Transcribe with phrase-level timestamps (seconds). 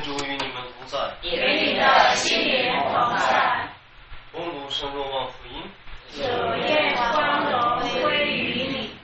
[0.00, 3.68] 愿主与你们同在，与你的心灵同在。
[4.32, 5.62] 恭读圣若望福音。
[6.10, 8.96] 主愿光荣归于你。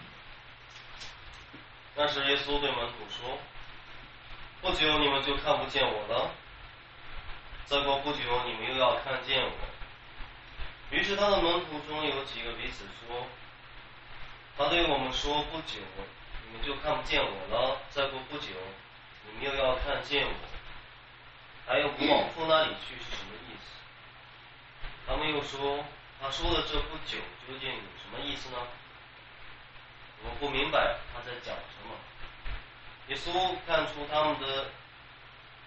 [1.94, 3.36] 那时耶稣对门徒说
[4.62, 6.30] ：“不久你们就看不见我了，
[7.66, 9.50] 再过不久你们又要看见我。”
[10.96, 13.26] 于是他的门徒中有几个彼此说
[14.56, 15.78] ：“他对我们说不久
[16.46, 18.48] 你们就看不见我了，再过不久
[19.26, 20.32] 你们又要看见我。”
[21.66, 23.66] 还有不往父那里去是什么意思？
[25.06, 25.84] 他们又说，
[26.20, 28.56] 他说的这不久究竟有什么意思呢？
[30.22, 31.94] 我们不明白他在讲什么。
[33.08, 34.66] 耶稣看出他们的，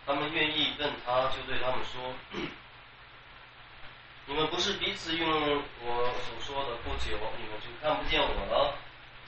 [0.06, 2.14] 他们愿意问他，就对他们说
[4.26, 5.30] ：“你们不是彼此用
[5.82, 8.74] 我所说的不久你们就看不见我了，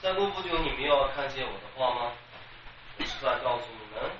[0.00, 2.12] 再过不久你们又要看见我的话吗？
[2.98, 4.10] 我是在告诉你们，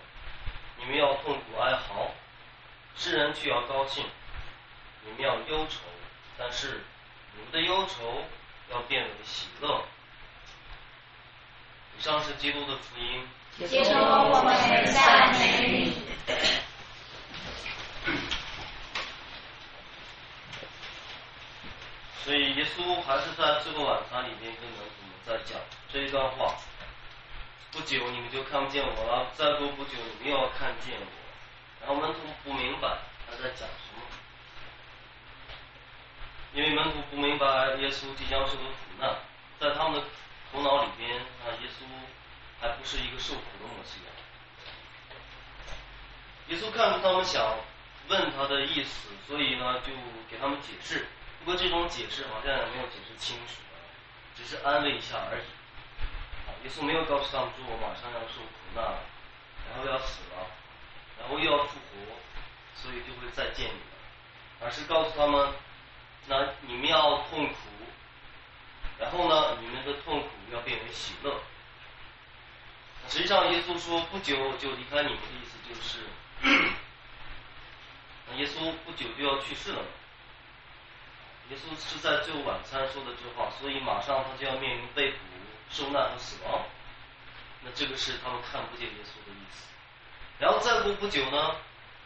[0.79, 2.11] 你们要痛苦哀嚎。”
[2.97, 4.05] 世人却要高兴，
[5.05, 5.81] 你们要忧愁，
[6.39, 6.83] 但是
[7.35, 8.23] 你们的忧愁
[8.71, 9.85] 要变为喜乐。
[11.99, 13.29] 以上是基督的福音。
[13.67, 14.55] 基督，我们
[14.93, 16.03] 赞美你。
[22.25, 25.61] 所以耶稣还是在这个晚餐里面跟门徒们在讲
[25.93, 26.55] 这一段话。
[27.73, 31.22] 不久你们就看不见我了，再过不久你们又要看见我。
[31.83, 34.03] 然后门徒不明白他在讲什么，
[36.55, 39.17] 因为门徒不明白耶稣即将受的苦难，
[39.59, 40.07] 在他们的
[40.53, 41.85] 头脑里边，啊，耶稣
[42.61, 44.11] 还不是一个受苦的模西亚。
[46.49, 47.57] 耶稣看他们想
[48.09, 49.93] 问他的意思，所以呢，就
[50.31, 51.07] 给他们解释。
[51.41, 53.55] 不过这种解释好像也没有解释清楚，
[54.37, 55.47] 只是安慰一下而已。
[56.47, 58.99] 啊耶稣没有告诉他们说我马上要受苦难了，
[59.69, 60.47] 然后要死了。
[61.23, 62.15] 然后又要复活，
[62.75, 63.81] 所以就会再见你们，
[64.61, 65.55] 而是告诉他们，
[66.27, 67.55] 那你们要痛苦，
[68.99, 71.41] 然后呢，你们的痛苦要变为喜乐。
[73.09, 75.99] 实际上，耶稣说不久就离开你们的意思就是，
[78.29, 79.89] 那耶稣不久就要去世了嘛。
[81.51, 85.19] 耶稣是在最后晚餐说的这话，所以马上他就要面临被捕、
[85.71, 86.65] 受难和死亡。
[87.63, 89.67] 那这个是他们看不见耶稣的意思。
[90.43, 91.55] 然后再过不久呢，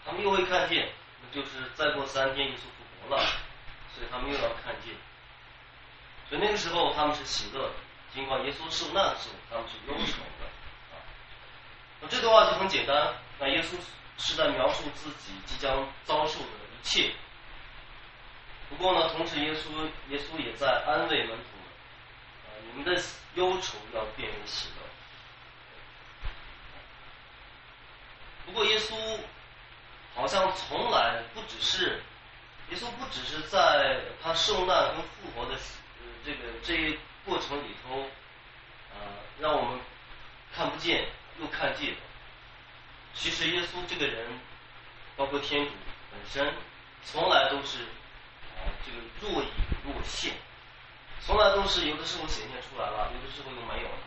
[0.05, 0.93] 他们又会看见，
[1.23, 3.23] 那就是再过三天耶稣复活了，
[3.95, 4.93] 所以他们又要看见。
[6.29, 7.75] 所以那个时候他们是喜乐的，
[8.13, 10.45] 尽管耶稣受难的时候他们是忧愁的。
[10.93, 11.01] 啊，
[12.03, 13.75] 那这段话就很简单，那耶稣
[14.19, 16.47] 是在描述自己即将遭受的
[16.79, 17.11] 一切。
[18.69, 19.71] 不过呢，同时耶稣
[20.11, 21.67] 耶稣也在安慰门徒们，
[22.45, 23.03] 啊，你们的
[23.37, 24.83] 忧愁要变为喜乐。
[28.47, 28.95] 不过耶稣
[30.15, 32.01] 好像从来不只是，
[32.71, 35.59] 耶稣不只是在他受难跟复活的
[36.25, 38.07] 这个这一过程里头，
[38.95, 39.07] 呃
[39.41, 39.81] 让我们
[40.55, 41.09] 看不见
[41.41, 41.95] 又看见。
[43.15, 44.27] 其实耶稣这个人，
[45.17, 45.73] 包括天主
[46.11, 46.55] 本身，
[47.03, 47.83] 从来都是
[48.57, 49.49] 啊这个若隐
[49.85, 50.33] 若现，
[51.21, 53.99] 从来都是有的时候显现出来了，有的时候又没有了。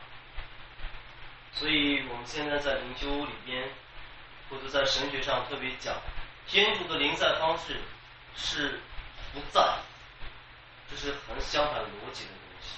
[1.51, 3.69] 所以我们现在在灵修里边。
[4.49, 5.95] 或者在神学上特别讲，
[6.47, 7.79] 天主的临在方式
[8.35, 8.79] 是
[9.33, 9.61] 不在，
[10.89, 12.75] 这是很相反逻辑的东西。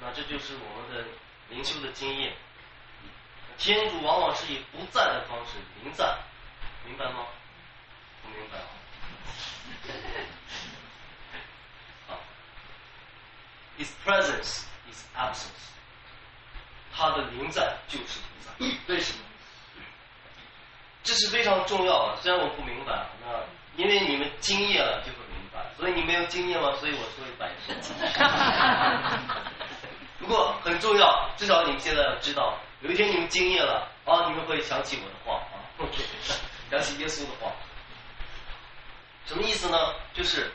[0.00, 1.04] 那这就是我们的
[1.50, 2.34] 灵修的经验。
[3.58, 6.16] 天主往往是以不在的方式临在，
[6.86, 7.26] 明白吗？
[8.22, 8.58] 不明白。
[12.08, 12.16] 啊
[13.76, 15.72] ，His presence is absence。
[16.96, 18.52] 他的临在就是不在，
[18.86, 19.24] 为什么？
[21.08, 27.74] 这是非常重要的，虽然我不明白，那因为你们经验了就会明白，所以你没有经验嘛，所以我说一百说。
[30.20, 35.64] 不过很重要，至少你们现在要知道，有一天你们经验了啊，你们会想起我的话啊，
[36.70, 37.50] 想起耶稣的话。
[39.24, 39.78] 什么意思呢？
[40.12, 40.52] 就是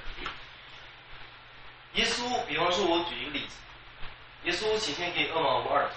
[1.93, 3.55] 耶稣，比方说，我举一个例子，
[4.43, 5.95] 耶稣显现给厄马乌尔图。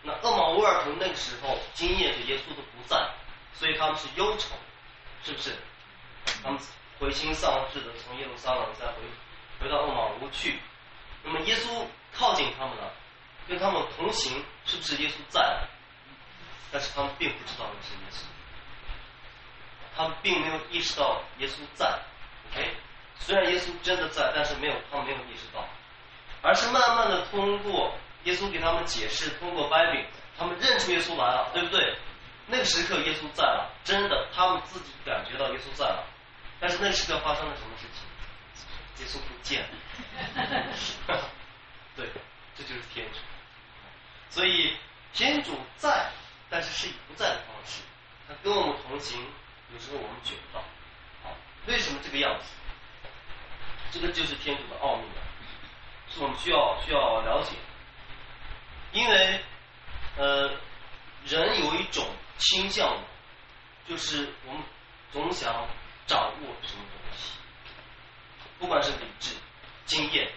[0.00, 2.96] 那厄马乌尔图那个时候经验着耶稣的不在，
[3.58, 4.54] 所以他们是忧愁，
[5.24, 5.56] 是不是？
[6.44, 6.60] 他们
[7.00, 9.02] 灰心丧志的从耶路撒冷再回
[9.58, 10.60] 回到厄马乌去。
[11.24, 11.84] 那么耶稣
[12.16, 12.92] 靠近他们了，
[13.48, 15.66] 跟他们同行，是不是耶稣在？
[16.70, 18.22] 但是他们并不知道那是耶稣，
[19.96, 21.98] 他们并没有意识到耶稣在。
[22.52, 22.76] OK，
[23.18, 25.66] 虽然耶稣真的在，但是没有，他们没有意识到，
[26.42, 27.92] 而是慢慢的通过。
[28.24, 30.04] 耶稣给他们解释，通过掰饼，
[30.36, 31.96] 他们认出耶稣来了，对不对？
[32.48, 36.04] 那个时刻耶稣在了，真的，他们自己感觉到耶稣在了。
[36.58, 39.04] 但是那个时刻发生了什么事情？
[39.04, 39.68] 耶稣不见了。
[41.94, 42.08] 对，
[42.56, 43.18] 这就是天主。
[44.30, 44.76] 所以
[45.12, 46.10] 天主在，
[46.50, 47.82] 但是是以不在的方式，
[48.26, 49.24] 他跟我们同行，
[49.72, 50.64] 有时候我们觉不到。
[51.66, 52.46] 为什么这个样子？
[53.90, 55.22] 这个就是天主的奥秘了，
[56.08, 57.52] 是我们需要需要了解。
[58.92, 59.40] 因为
[60.16, 60.50] 呃，
[61.24, 62.06] 人有一种
[62.38, 62.96] 倾向，
[63.88, 64.62] 就是我们
[65.12, 65.68] 总想
[66.06, 67.32] 掌握什么东西，
[68.58, 69.34] 不管是理智、
[69.84, 70.30] 经验，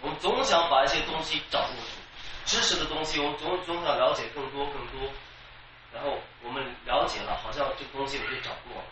[0.00, 1.98] 我们总想把一些东西掌握住。
[2.44, 5.10] 知识的东西，我们总总想了解更多更多，
[5.92, 8.86] 然后我们了解了，好像这个东西我就掌握了。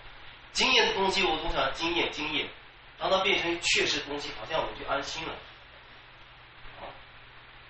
[0.53, 2.49] 经验的东西，我总想经验经验，
[2.99, 5.33] 当它变成确实东西，好像我就安心了。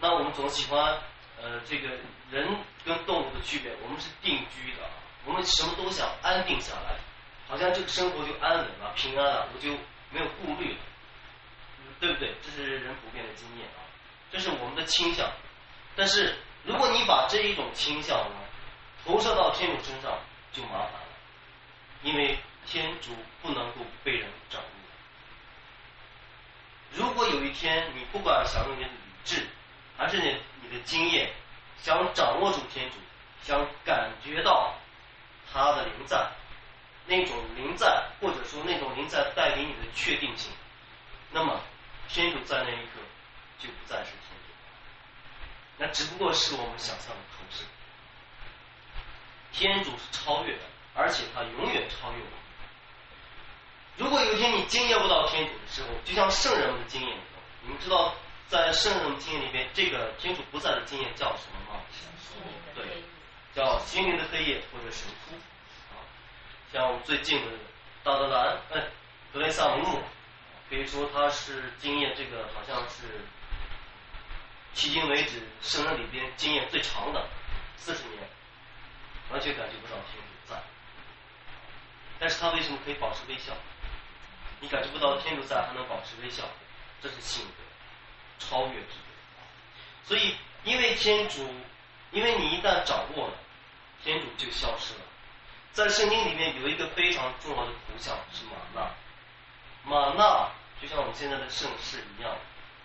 [0.00, 0.98] 那我们总喜欢，
[1.40, 1.88] 呃，这个
[2.30, 4.88] 人跟动物的区别，我们是定居的，
[5.24, 6.94] 我们什么都想安定下来，
[7.48, 9.70] 好像这个生活就安稳了、平安了，我就
[10.10, 10.78] 没有顾虑了，
[11.98, 12.32] 对不对？
[12.40, 13.82] 这是人普遍的经验啊，
[14.30, 15.28] 这是我们的倾向。
[15.96, 18.36] 但是，如果你把这一种倾向呢
[19.04, 20.18] 投射到天主身上，
[20.52, 21.08] 就麻烦了，
[22.02, 23.10] 因为天主
[23.42, 24.68] 不能够被人掌握。
[26.92, 28.94] 如果有一天你不管想用你的理
[29.24, 29.46] 智，
[29.98, 31.32] 还是你你的经验，
[31.82, 32.96] 想掌握住天主，
[33.42, 34.74] 想感觉到
[35.52, 36.28] 他的灵在，
[37.06, 40.50] 那种灵在，或者说那种灵在带给你的确定性，
[41.30, 41.60] 那么
[42.08, 43.00] 天主在那一刻
[43.58, 44.52] 就不再是天主。
[45.78, 47.64] 那只不过是我们想象的投射。
[49.52, 50.62] 天主是超越的，
[50.94, 52.30] 而且他永远超越我们。
[53.96, 57.16] 如果有一天你经验不到天主的时候，就像圣人们的经验，
[57.62, 58.14] 你们知道
[58.48, 61.80] 在圣人经验里面，这个天主不在的经验叫什么吗？
[62.74, 63.02] 对，
[63.54, 65.34] 叫心灵的黑夜或者神枯。
[65.94, 66.02] 啊，
[66.72, 67.52] 像我们最近的
[68.04, 68.88] 大德兰，哎，
[69.32, 70.02] 格雷萨姆姆，
[70.70, 73.24] 可以说他是经验这个好像是。
[74.74, 77.26] 迄今为止，圣人里边经验最长的
[77.78, 78.28] 四十年，
[79.30, 80.62] 完全感觉不到天主在。
[82.18, 83.54] 但是他为什么可以保持微笑？
[84.60, 86.44] 你感觉不到天主在，还能保持微笑，
[87.00, 87.64] 这是性格
[88.38, 88.96] 超越之。
[90.04, 91.48] 所以，因为天主，
[92.12, 93.34] 因为你一旦掌握了，
[94.02, 95.00] 天主就消失了。
[95.72, 98.90] 在圣经里面有一个非常重要的图像是玛纳，
[99.84, 100.48] 玛纳
[100.80, 102.36] 就像我们现在的盛世一样。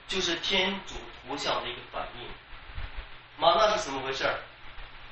[0.08, 0.96] 就是天主
[1.26, 2.28] 图像的一个反应。
[3.38, 4.30] 玛纳是怎么回事？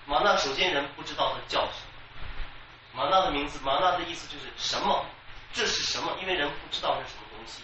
[0.05, 3.01] 玛纳首先人不知道它叫什么。
[3.01, 5.05] 玛纳的名字，玛纳的意思就是什么？
[5.53, 6.17] 这是什么？
[6.19, 7.63] 因为人不知道是什么东西，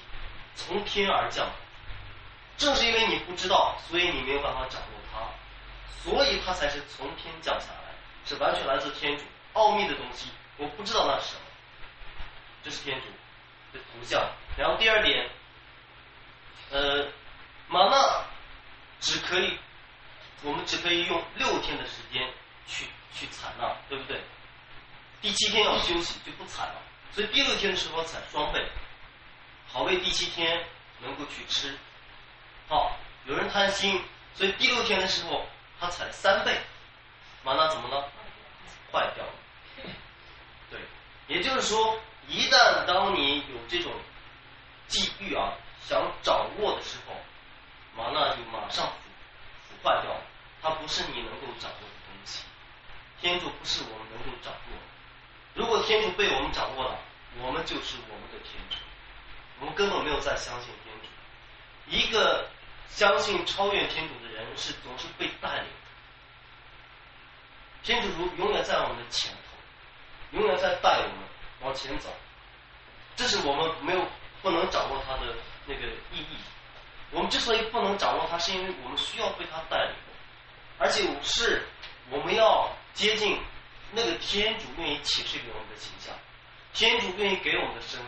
[0.56, 1.46] 从天而降。
[2.58, 5.20] 正是因为你不知道，所以你没有办法掌握它，
[6.04, 9.24] 所以它才是从天降下来，是完全来自天主
[9.54, 10.30] 奥秘的东西。
[10.58, 11.42] 我不知道那是什么，
[12.64, 13.08] 这是天主
[13.78, 14.22] 的图像。
[14.58, 15.30] 然后第二点，
[16.72, 17.08] 呃。
[17.68, 18.24] 玛纳
[19.00, 19.58] 只可以，
[20.44, 22.32] 我们只可以用六天的时间
[22.68, 24.22] 去去采纳，对不对？
[25.20, 26.76] 第七天要休息就不采了，
[27.12, 28.64] 所以第六天的时候采双倍，
[29.68, 30.64] 好为第七天
[31.00, 31.76] 能够去吃。
[32.68, 34.02] 好，有人贪心，
[34.34, 35.46] 所以第六天的时候
[35.80, 36.60] 他采三倍，
[37.44, 38.10] 玛纳怎么了？
[38.92, 39.32] 坏掉了。
[40.70, 40.80] 对，
[41.28, 43.92] 也就是说，一旦当你有这种
[44.88, 47.16] 际遇啊，想掌握的时候。
[47.98, 48.94] 玛纳就马上腐
[49.70, 50.22] 腐坏掉了，
[50.62, 52.44] 它不是你能够掌握的东西。
[53.22, 54.84] 天主不是我们能够掌握的，
[55.54, 57.00] 如果天主被我们掌握了，
[57.40, 58.76] 我们就是我们的天主，
[59.62, 61.08] 我们根本没有再相信天主。
[61.88, 62.50] 一个
[62.90, 65.70] 相信超越天主的人是总是被带领的，
[67.84, 71.18] 天主如永远在我们的前头，永远在带我们
[71.62, 72.10] 往前走，
[73.16, 74.08] 这是我们没有
[74.42, 76.38] 不能掌握它的那个意义。
[77.12, 79.94] 我们之所以不能掌握它，是因为我们需要被它带领，
[80.78, 81.68] 而且是
[82.10, 83.40] 我们要接近
[83.92, 86.14] 那个天主愿意启示给我们的形象，
[86.74, 88.06] 天主愿意给我们的生活，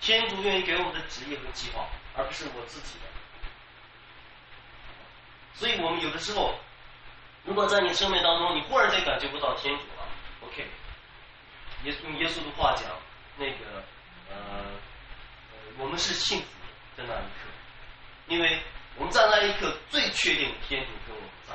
[0.00, 1.86] 天主愿意给我们的职业和计划，
[2.16, 3.06] 而不是我自己的。
[5.60, 6.54] 所以我们有的时候，
[7.44, 10.08] 如果在你生命当中，你忽然间感觉不到天主了
[10.46, 10.66] ，OK，
[11.84, 12.86] 耶用耶稣的话讲，
[13.36, 13.84] 那个
[14.30, 14.64] 呃，
[15.76, 16.46] 我们是幸福
[16.96, 17.50] 的在那一刻。
[18.26, 18.58] 因为
[18.96, 21.54] 我们在那一刻最确定天主跟我们在。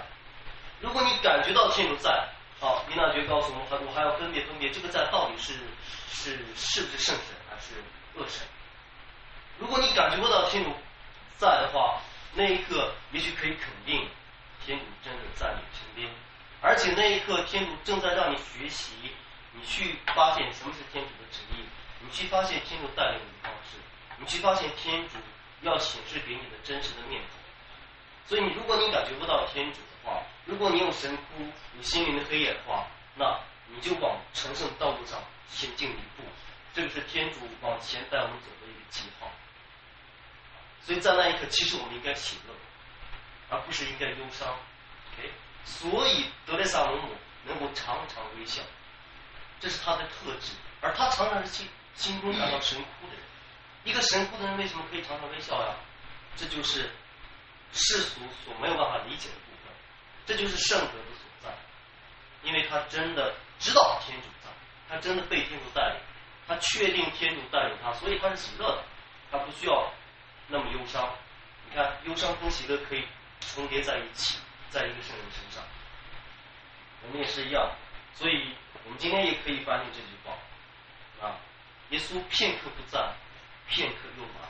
[0.82, 5.54] 如果你感觉到天主在，好，弥纳爵告诉我们，还我还要分别分别这个在到底是
[6.10, 7.74] 是是不是圣神还是
[8.14, 8.46] 恶神。
[9.58, 10.72] 如果你感觉不到天主
[11.38, 12.00] 在的话，
[12.36, 14.08] 那一刻也许可以肯定
[14.66, 16.10] 天主真的在你身边，
[16.62, 18.92] 而且那一刻天主正在让你学习，
[19.54, 21.64] 你去发现什么是天主的旨意，
[22.02, 23.78] 你去发现天主带领你的方式，
[24.20, 25.16] 你去发现天主
[25.62, 27.40] 要显示给你的真实的面孔。
[28.28, 36.24] 所以，你如果你感觉不到天主的话，如果你有神枯、你心灵的黑夜的话，那你就往成圣道路上前进一步。
[36.74, 39.32] 这个是天主往前带我们走的一个记号。
[40.86, 42.54] 所以在那一刻，其实我们应该喜乐，
[43.50, 44.48] 而不是应该忧伤。
[44.48, 45.32] OK，
[45.64, 47.16] 所以德雷萨姆姆
[47.46, 48.62] 能够常常微笑，
[49.60, 50.54] 这是他的特质。
[50.82, 53.24] 而他常常是心心中感到神枯的人。
[53.84, 55.74] 一个神枯的人为什么可以常常微笑呀？
[56.36, 56.92] 这就是
[57.74, 59.74] 世俗所没有办法理解的部分。
[60.28, 61.50] 这就是圣德的所在，
[62.44, 64.50] 因为他真的知道天主在，
[64.88, 65.98] 他真的被天主带领，
[66.48, 68.84] 他确定天主带领他，所以他是喜乐的，
[69.32, 69.92] 他不需要。
[70.48, 71.10] 那么忧伤，
[71.68, 73.04] 你看忧伤跟喜乐可以
[73.40, 74.38] 重叠在一起，
[74.70, 75.64] 在一个圣人身上，
[77.02, 77.70] 我们也是一样，
[78.14, 80.38] 所以我们今天也可以翻译这句话。
[81.26, 81.38] 啊，
[81.90, 83.12] 耶稣片刻不在，
[83.68, 84.48] 片刻又来，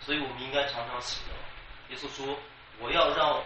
[0.00, 1.94] 所以我们应该常常喜乐。
[1.94, 2.38] 耶稣说，
[2.78, 3.42] 我要让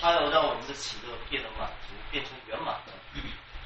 [0.00, 2.92] 他要让我们的喜乐变得满足，变成圆满的，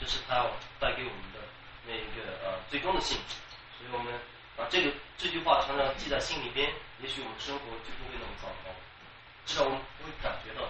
[0.01, 1.39] 这是他要带给我们的
[1.87, 3.35] 那一个呃最终的幸福，
[3.79, 4.13] 所以我们。
[4.57, 6.73] 啊，这个这句话常常记在心里边，
[7.03, 8.71] 也许我们生活就不会那么糟糕，
[9.45, 10.67] 至少我们不会感觉到。